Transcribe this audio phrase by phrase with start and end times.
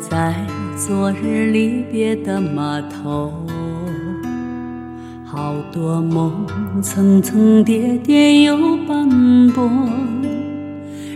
[0.00, 0.34] 在
[0.76, 3.32] 昨日离别的码头，
[5.26, 6.46] 好多梦
[6.82, 8.56] 层层叠叠又
[8.88, 9.70] 斑驳。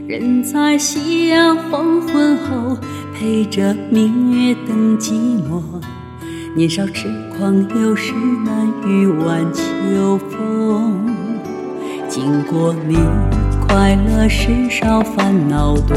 [0.07, 2.77] 人在夕阳黄昏后，
[3.15, 5.13] 陪着明月等寂
[5.49, 5.63] 寞。
[6.55, 8.13] 年少痴狂，有时
[8.45, 11.17] 难御晚秋风。
[12.07, 12.97] 经过你，
[13.67, 15.97] 快乐时少，烦恼多。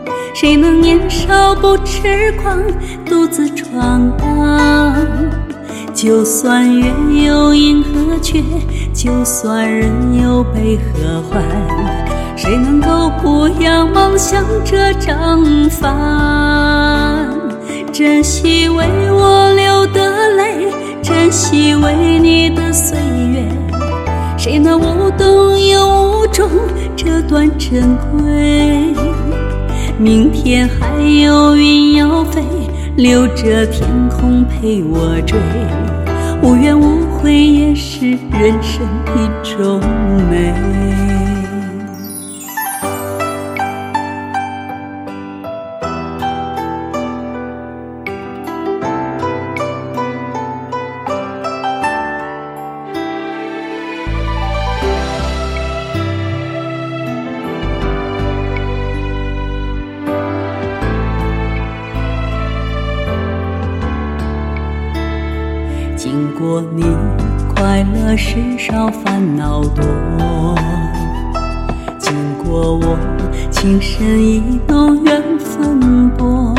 [0.33, 2.57] 谁能年少不痴狂，
[3.05, 4.95] 独自闯荡？
[5.93, 6.91] 就算月
[7.25, 8.41] 有阴和缺，
[8.93, 9.91] 就算人
[10.23, 11.43] 有悲和欢，
[12.35, 17.27] 谁能够不仰梦想着张帆？
[17.91, 20.71] 珍惜为我流的泪，
[21.03, 23.45] 珍惜为你的岁月。
[24.37, 26.49] 谁能无动又无衷？
[26.95, 28.80] 这段珍贵。
[30.01, 32.43] 明天还有云要飞，
[32.95, 35.37] 留着天空陪我追。
[36.41, 38.81] 无怨无悔也是人生
[39.13, 39.79] 一种
[40.27, 41.00] 美。
[66.03, 66.83] 经过你，
[67.53, 69.85] 快乐时少，烦恼多。
[71.99, 72.11] 经
[72.43, 72.97] 过我，
[73.51, 76.55] 情深意浓，缘分薄。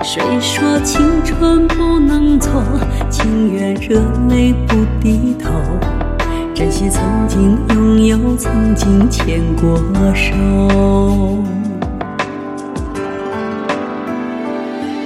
[0.00, 2.62] 谁说青春不能错？
[3.10, 5.50] 情愿热泪不低头。
[6.54, 9.76] 珍惜曾经拥有，曾经牵过
[10.14, 10.32] 手。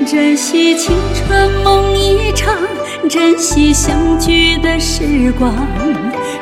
[0.05, 2.28] 珍惜青春梦一。
[3.38, 5.54] 惜相聚的时光，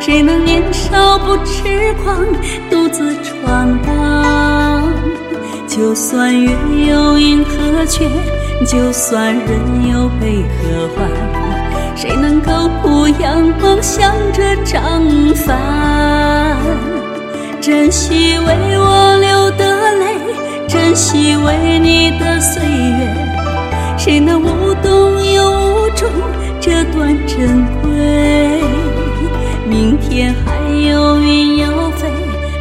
[0.00, 2.16] 谁能年少不痴狂，
[2.70, 4.82] 独自闯荡？
[5.68, 6.50] 就算月
[6.88, 8.08] 有阴和缺，
[8.66, 11.06] 就算人有悲和欢，
[11.94, 12.50] 谁能够
[12.82, 15.02] 不仰梦想着张
[15.34, 16.56] 帆？
[17.60, 20.16] 珍惜为我流的泪，
[20.66, 23.14] 珍惜为你的岁月，
[23.98, 26.08] 谁能无动又无衷？
[26.66, 28.60] 这段珍贵，
[29.70, 32.10] 明天还有云要飞，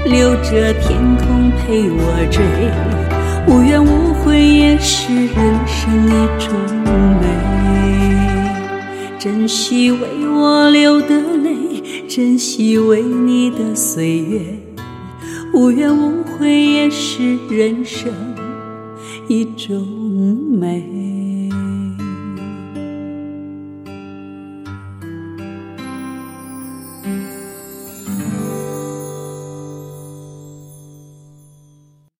[0.05, 1.97] 留着天空陪我
[2.29, 2.45] 追。
[3.47, 6.53] 无怨无悔也是人生一种
[7.19, 7.25] 美。
[9.17, 14.39] 珍惜为我流的泪，珍惜为你的岁月。
[15.51, 18.13] 无怨无悔也是人生
[19.27, 19.83] 一种
[20.51, 21.14] 美。